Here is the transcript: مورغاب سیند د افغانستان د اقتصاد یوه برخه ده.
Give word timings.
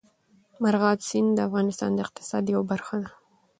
مورغاب 0.61 0.99
سیند 1.09 1.29
د 1.35 1.39
افغانستان 1.47 1.91
د 1.93 1.99
اقتصاد 2.05 2.43
یوه 2.53 2.63
برخه 2.71 2.95
ده. 3.03 3.09